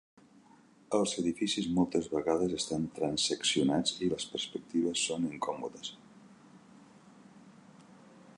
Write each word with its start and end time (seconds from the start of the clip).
Els 0.99 1.11
edificis 1.23 1.67
moltes 1.75 2.07
vegades 2.13 2.55
estan 2.61 2.87
transeccionats 2.95 3.95
i 4.07 4.11
les 4.15 4.27
perspectives 4.33 5.05
són 5.11 5.29
incòmodes. 5.29 5.95